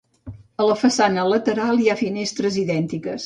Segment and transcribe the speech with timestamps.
[0.63, 3.19] A la façana lateral hi ha finestres idèntiques.